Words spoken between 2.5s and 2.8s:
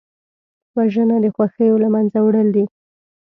دي